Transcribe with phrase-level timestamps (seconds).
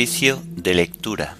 [0.00, 1.36] Oficio de lectura.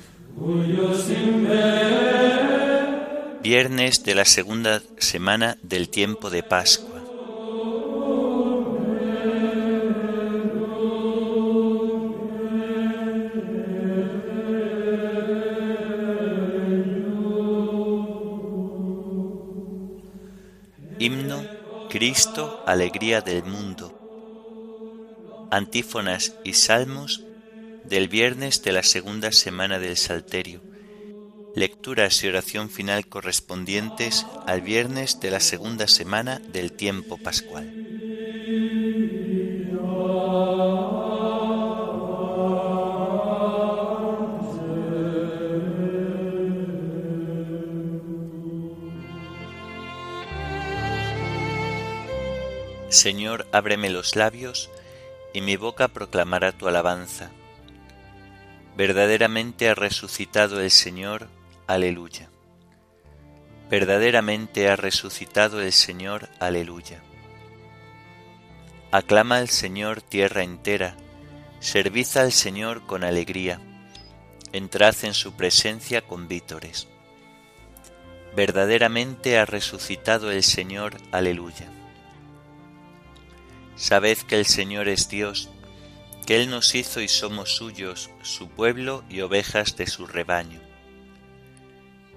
[3.43, 7.01] Viernes de la segunda semana del tiempo de Pascua.
[20.99, 21.47] Himno
[21.89, 25.49] Cristo, alegría del mundo.
[25.51, 27.25] Antífonas y salmos
[27.91, 30.61] del viernes de la segunda semana del Salterio.
[31.57, 37.69] Lecturas y oración final correspondientes al viernes de la segunda semana del tiempo pascual.
[52.89, 54.71] Señor, ábreme los labios,
[55.33, 57.33] y mi boca proclamará tu alabanza.
[58.81, 61.29] Verdaderamente ha resucitado el Señor,
[61.67, 62.31] aleluya.
[63.69, 67.03] Verdaderamente ha resucitado el Señor, aleluya.
[68.91, 70.97] Aclama al Señor tierra entera,
[71.61, 73.61] servid al Señor con alegría,
[74.51, 76.89] entrad en su presencia con vítores.
[78.35, 81.71] Verdaderamente ha resucitado el Señor, aleluya.
[83.77, 85.51] Sabed que el Señor es Dios,
[86.27, 90.61] que Él nos hizo y somos suyos, su pueblo y ovejas de su rebaño.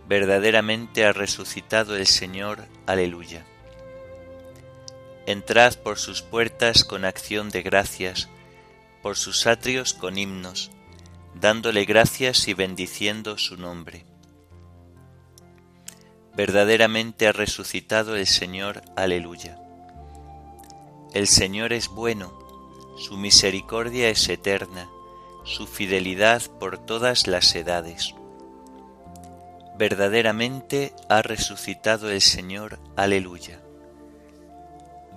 [0.07, 3.45] Verdaderamente ha resucitado el Señor, aleluya.
[5.25, 8.29] Entrad por sus puertas con acción de gracias,
[9.01, 10.71] por sus atrios con himnos,
[11.33, 14.05] dándole gracias y bendiciendo su nombre.
[16.35, 19.59] Verdaderamente ha resucitado el Señor, aleluya.
[21.13, 22.42] El Señor es bueno,
[22.95, 24.89] su misericordia es eterna,
[25.43, 28.13] su fidelidad por todas las edades.
[29.77, 33.59] Verdaderamente ha resucitado el Señor, aleluya.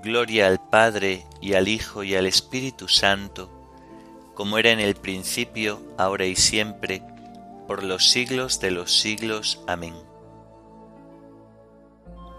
[0.03, 3.50] Gloria al Padre y al Hijo y al Espíritu Santo,
[4.34, 7.03] como era en el principio, ahora y siempre,
[7.66, 9.60] por los siglos de los siglos.
[9.66, 9.94] Amén.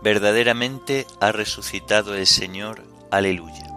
[0.02, 3.77] Verdaderamente ha resucitado el Señor, aleluya.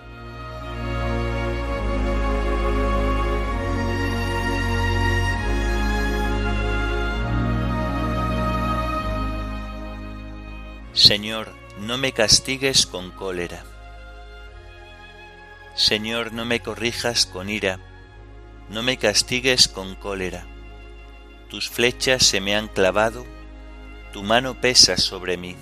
[11.01, 13.63] Señor, no me castigues con cólera.
[15.73, 17.79] Señor, no me corrijas con ira,
[18.69, 20.45] no me castigues con cólera.
[21.49, 23.25] Tus flechas se me han clavado,
[24.13, 25.55] tu mano pesa sobre mí.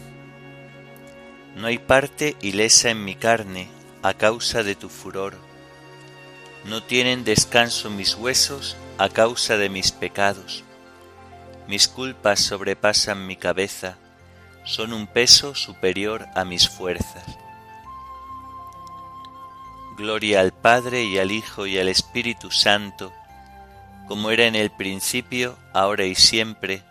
[1.55, 3.69] No hay parte ilesa en mi carne
[4.03, 5.37] a causa de tu furor.
[6.65, 10.65] No tienen descanso mis huesos a causa de mis pecados.
[11.69, 13.97] Mis culpas sobrepasan mi cabeza
[14.69, 17.25] son un peso superior a mis fuerzas.
[19.97, 23.11] Gloria al Padre y al Hijo y al Espíritu Santo,
[24.07, 26.83] como era en el principio, ahora y siempre,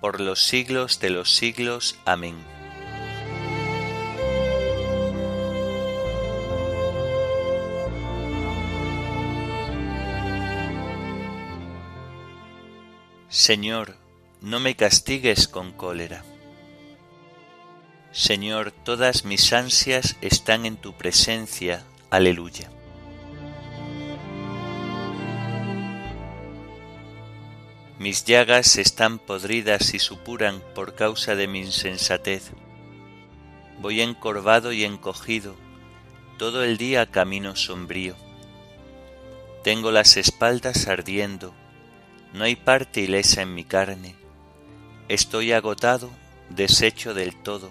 [0.00, 1.98] por los siglos de los siglos.
[2.06, 2.36] Amén.
[13.28, 13.96] Señor,
[14.40, 16.24] no me castigues con cólera
[18.12, 21.84] Señor, todas mis ansias están en tu presencia.
[22.10, 22.68] Aleluya.
[28.00, 32.50] Mis llagas están podridas y supuran por causa de mi insensatez.
[33.78, 35.54] Voy encorvado y encogido,
[36.36, 38.16] todo el día camino sombrío.
[39.62, 41.54] Tengo las espaldas ardiendo,
[42.32, 44.16] no hay parte ilesa en mi carne.
[45.08, 46.10] Estoy agotado,
[46.48, 47.70] deshecho del todo,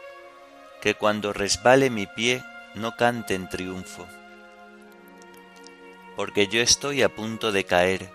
[0.81, 2.43] que cuando resbale mi pie
[2.75, 4.07] no cante en triunfo.
[6.15, 8.09] Porque yo estoy a punto de caer,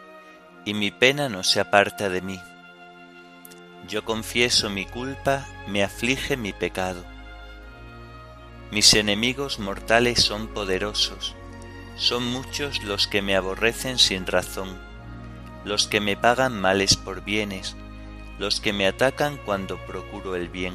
[0.64, 2.40] y mi pena no se aparta de mí
[3.88, 7.04] yo confieso mi culpa, me aflige mi pecado.
[8.72, 11.36] Mis enemigos mortales son poderosos,
[11.96, 14.76] son muchos los que me aborrecen sin razón,
[15.64, 17.76] los que me pagan males por bienes,
[18.40, 20.74] los que me atacan cuando procuro el bien.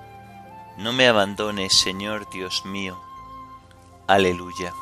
[0.77, 2.99] no me abandones, Señor Dios mío.
[4.07, 4.73] Aleluya.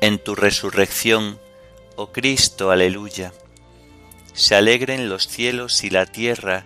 [0.00, 1.38] en tu resurrección,
[1.96, 3.32] oh Cristo, aleluya.
[4.32, 6.64] Se alegren los cielos y la tierra,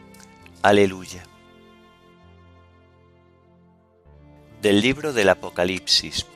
[0.62, 1.24] aleluya.
[4.62, 6.26] Del libro del Apocalipsis.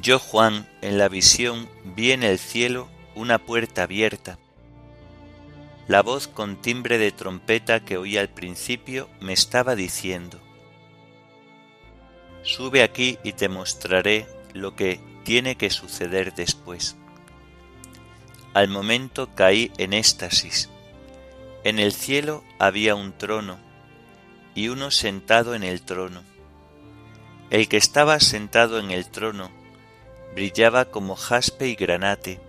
[0.00, 4.38] Yo, Juan, en la visión vi en el cielo una puerta abierta.
[5.88, 10.38] La voz con timbre de trompeta que oí al principio me estaba diciendo,
[12.44, 16.96] Sube aquí y te mostraré lo que tiene que suceder después.
[18.54, 20.70] Al momento caí en éxtasis.
[21.64, 23.58] En el cielo había un trono
[24.54, 26.22] y uno sentado en el trono.
[27.50, 29.57] El que estaba sentado en el trono
[30.34, 32.40] brillaba como jaspe y granate,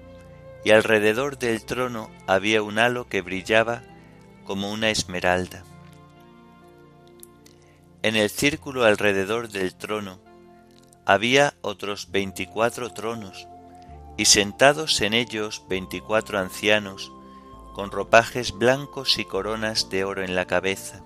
[0.64, 3.82] y alrededor del trono había un halo que brillaba
[4.46, 5.64] como una esmeralda.
[8.02, 10.20] En el círculo alrededor del trono
[11.06, 13.48] había otros veinticuatro tronos,
[14.18, 17.12] y sentados en ellos veinticuatro ancianos,
[17.74, 21.02] con ropajes blancos y coronas de oro en la cabeza.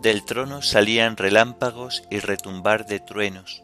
[0.00, 3.61] Del trono salían relámpagos y retumbar de truenos.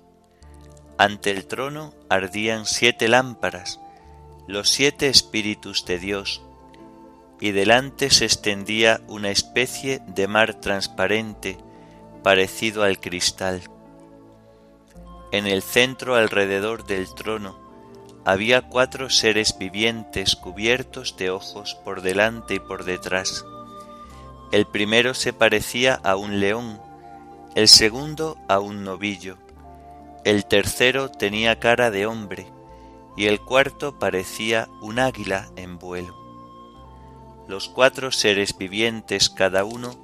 [0.98, 3.78] Ante el trono ardían siete lámparas,
[4.48, 6.42] los siete espíritus de Dios,
[7.40, 11.56] y delante se extendía una especie de mar transparente
[12.24, 13.62] parecido al cristal.
[15.30, 17.56] En el centro alrededor del trono
[18.24, 23.44] había cuatro seres vivientes cubiertos de ojos por delante y por detrás.
[24.50, 26.80] El primero se parecía a un león,
[27.54, 29.36] el segundo a un novillo,
[30.28, 32.52] el tercero tenía cara de hombre
[33.16, 36.14] y el cuarto parecía un águila en vuelo.
[37.48, 39.98] Los cuatro seres vivientes cada uno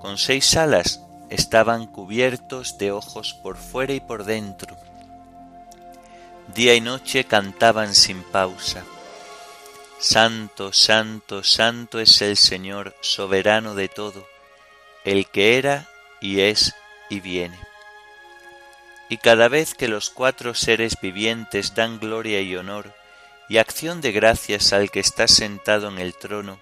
[0.00, 4.76] con seis alas estaban cubiertos de ojos por fuera y por dentro.
[6.54, 8.84] Día y noche cantaban sin pausa.
[9.98, 14.24] Santo, santo, santo es el Señor, soberano de todo,
[15.04, 15.88] el que era
[16.20, 16.76] y es
[17.10, 17.73] y viene.
[19.08, 22.92] Y cada vez que los cuatro seres vivientes dan gloria y honor
[23.48, 26.58] y acción de gracias al que está sentado en el trono,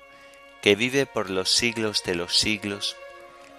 [0.61, 2.97] que vive por los siglos de los siglos,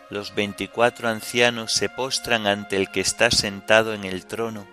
[0.10, 4.68] los veinticuatro ancianos se postran ante el que está sentado en el trono,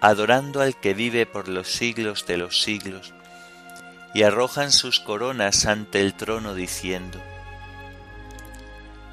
[0.00, 3.12] adorando al que vive por los siglos de los siglos,
[4.14, 7.20] y arrojan sus coronas ante el trono diciendo,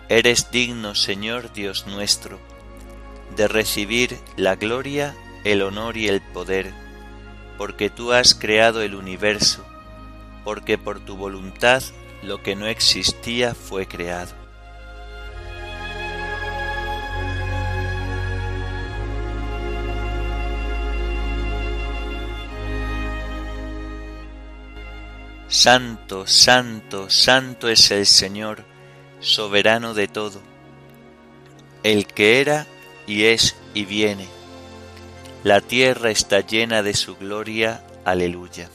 [0.07, 2.39] Eres digno, Señor Dios nuestro,
[3.35, 6.71] de recibir la gloria, el honor y el poder,
[7.57, 9.65] porque tú has creado el universo,
[10.43, 11.83] porque por tu voluntad
[12.21, 14.33] lo que no existía fue creado.
[25.47, 28.65] Santo, santo, santo es el Señor,
[29.19, 30.41] soberano de todo,
[31.83, 32.67] el que era
[33.07, 34.27] y es y viene.
[35.43, 37.83] La tierra está llena de su gloria.
[38.03, 38.69] Aleluya.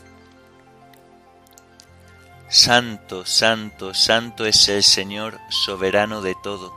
[2.48, 6.74] Santo, santo, santo es el Señor, soberano de todo,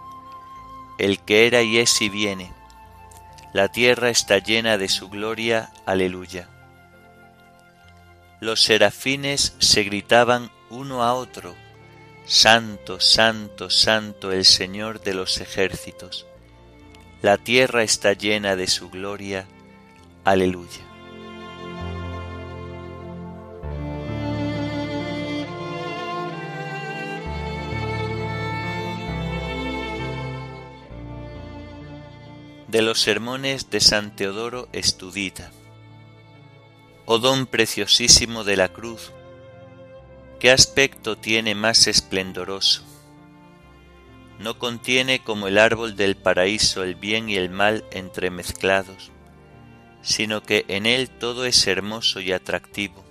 [0.99, 2.51] el que era y es y viene.
[3.53, 5.71] La tierra está llena de su gloria.
[5.85, 6.47] Aleluya
[8.43, 11.55] los serafines se gritaban uno a otro,
[12.25, 16.27] Santo, Santo, Santo el Señor de los ejércitos.
[17.23, 19.47] La tierra está llena de su gloria.
[20.25, 20.81] Aleluya.
[32.67, 35.49] De los sermones de San Teodoro Estudita.
[37.05, 39.13] Oh don preciosísimo de la cruz,
[40.41, 42.92] ¿qué aspecto tiene más esplendoroso?
[44.43, 49.11] No contiene como el árbol del paraíso el bien y el mal entremezclados,
[50.01, 53.03] sino que en él todo es hermoso y atractivo,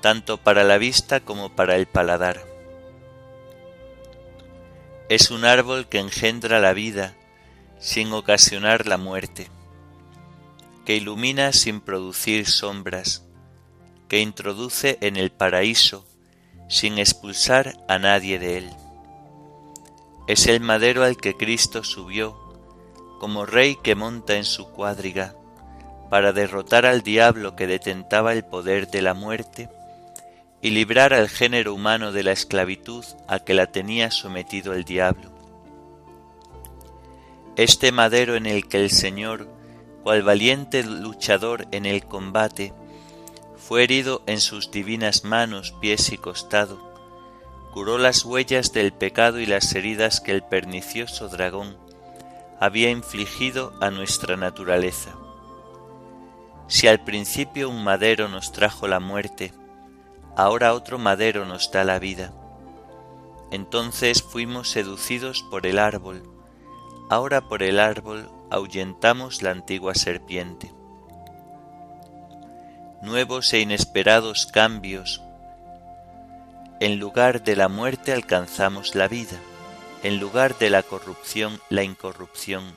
[0.00, 2.40] tanto para la vista como para el paladar.
[5.08, 7.16] Es un árbol que engendra la vida
[7.78, 9.50] sin ocasionar la muerte
[10.86, 13.24] que ilumina sin producir sombras,
[14.08, 16.06] que introduce en el paraíso
[16.68, 18.85] sin expulsar a nadie de él.
[20.26, 22.36] Es el madero al que Cristo subió,
[23.20, 25.34] como rey que monta en su cuadriga,
[26.10, 29.68] para derrotar al diablo que detentaba el poder de la muerte
[30.62, 35.30] y librar al género humano de la esclavitud a que la tenía sometido el diablo.
[37.56, 39.48] Este madero en el que el Señor
[40.06, 42.72] cual valiente luchador en el combate,
[43.56, 46.85] fue herido en sus divinas manos, pies y costado,
[47.76, 51.76] curó las huellas del pecado y las heridas que el pernicioso dragón
[52.58, 55.10] había infligido a nuestra naturaleza.
[56.68, 59.52] Si al principio un madero nos trajo la muerte,
[60.38, 62.32] ahora otro madero nos da la vida.
[63.50, 66.22] Entonces fuimos seducidos por el árbol,
[67.10, 70.72] ahora por el árbol ahuyentamos la antigua serpiente.
[73.02, 75.20] Nuevos e inesperados cambios.
[76.80, 79.38] En lugar de la muerte alcanzamos la vida,
[80.02, 82.76] en lugar de la corrupción la incorrupción,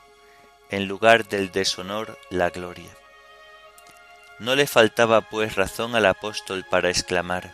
[0.70, 2.92] en lugar del deshonor la gloria.
[4.40, 7.54] No le faltaba pues razón al apóstol para exclamar,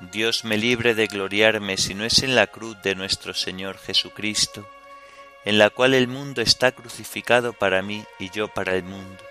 [0.00, 4.68] Dios me libre de gloriarme si no es en la cruz de nuestro Señor Jesucristo,
[5.46, 9.24] en la cual el mundo está crucificado para mí y yo para el mundo.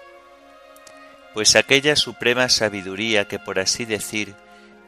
[1.35, 4.33] Pues aquella suprema sabiduría que por así decir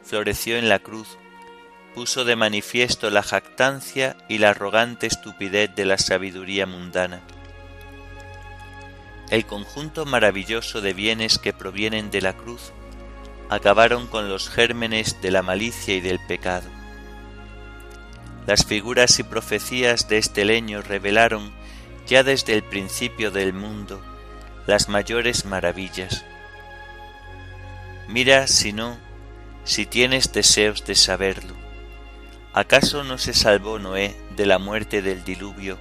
[0.08, 1.18] floreció en la cruz,
[1.94, 7.20] puso de manifiesto la jactancia y la arrogante estupidez de la sabiduría mundana.
[9.30, 12.72] El conjunto maravilloso de bienes que provienen de la cruz
[13.50, 16.68] acabaron con los gérmenes de la malicia y del pecado
[18.48, 21.52] las figuras y profecías de este leño revelaron
[22.06, 24.02] ya desde el principio del mundo
[24.66, 26.24] las mayores maravillas.
[28.08, 28.96] Mira si no,
[29.68, 31.54] si tienes deseos de saberlo.
[32.54, 35.76] ¿Acaso no se salvó Noé de la muerte del diluvio,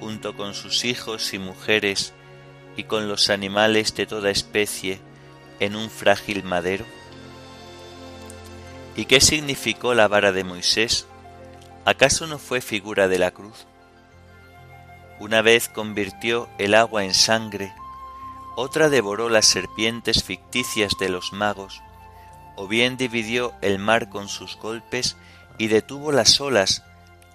[0.00, 2.14] junto con sus hijos y mujeres
[2.76, 4.98] y con los animales de toda especie,
[5.60, 6.84] en un frágil madero?
[8.96, 11.06] ¿Y qué significó la vara de Moisés?
[11.84, 13.66] ¿Acaso no fue figura de la cruz?
[15.20, 17.72] Una vez convirtió el agua en sangre,
[18.56, 21.82] otra devoró las serpientes ficticias de los magos,
[22.56, 25.16] o bien dividió el mar con sus golpes
[25.58, 26.82] y detuvo las olas,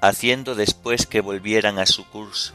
[0.02, 2.54] haciendo después que volvieran a su curso,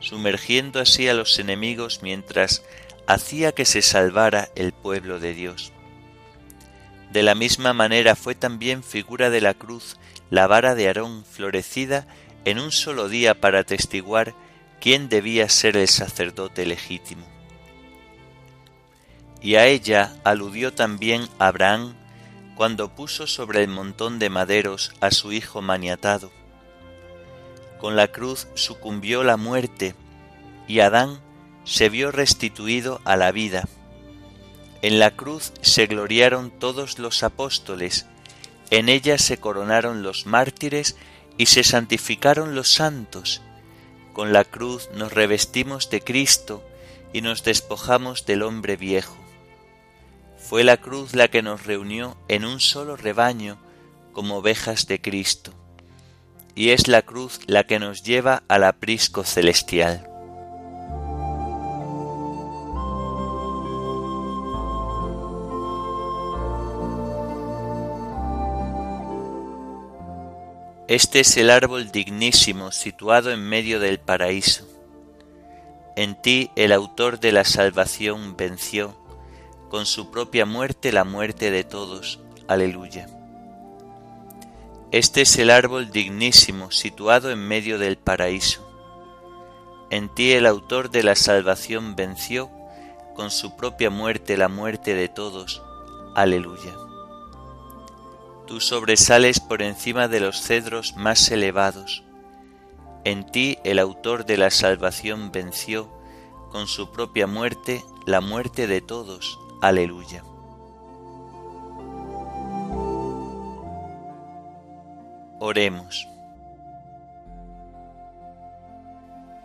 [0.00, 2.62] sumergiendo así a los enemigos mientras
[3.06, 5.72] hacía que se salvara el pueblo de Dios.
[7.12, 9.96] De la misma manera fue también figura de la cruz
[10.30, 12.06] la vara de Aarón florecida
[12.44, 14.34] en un solo día para atestiguar
[14.80, 17.33] quién debía ser el sacerdote legítimo.
[19.44, 21.94] Y a ella aludió también Abraham
[22.56, 26.32] cuando puso sobre el montón de maderos a su hijo maniatado.
[27.78, 29.94] Con la cruz sucumbió la muerte
[30.66, 31.20] y Adán
[31.64, 33.68] se vio restituido a la vida.
[34.80, 38.06] En la cruz se gloriaron todos los apóstoles,
[38.70, 40.96] en ella se coronaron los mártires
[41.36, 43.42] y se santificaron los santos.
[44.14, 46.66] Con la cruz nos revestimos de Cristo
[47.12, 49.23] y nos despojamos del hombre viejo.
[50.48, 53.56] Fue la cruz la que nos reunió en un solo rebaño
[54.12, 55.52] como ovejas de Cristo,
[56.54, 60.06] y es la cruz la que nos lleva al aprisco celestial.
[70.86, 74.68] Este es el árbol dignísimo situado en medio del paraíso.
[75.96, 78.94] En ti el autor de la salvación venció,
[79.74, 82.20] con su propia muerte la muerte de todos.
[82.46, 83.08] Aleluya.
[84.92, 88.64] Este es el árbol dignísimo situado en medio del paraíso.
[89.90, 92.52] En ti el autor de la salvación venció,
[93.16, 95.60] con su propia muerte la muerte de todos.
[96.14, 96.76] Aleluya.
[98.46, 102.04] Tú sobresales por encima de los cedros más elevados.
[103.02, 105.90] En ti el autor de la salvación venció
[106.52, 109.40] con su propia muerte la muerte de todos.
[109.64, 110.22] Aleluya.
[115.40, 116.06] Oremos.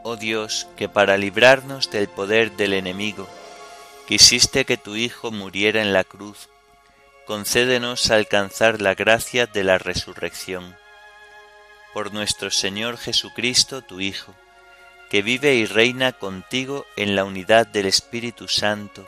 [0.04, 3.30] Oh Dios, que para librarnos del poder del enemigo,
[4.10, 6.50] quisiste que tu Hijo muriera en la cruz
[7.26, 10.76] concédenos alcanzar la gracia de la resurrección.
[11.94, 14.36] Por nuestro Señor Jesucristo, tu Hijo,
[15.10, 19.08] que vive y reina contigo en la unidad del Espíritu Santo,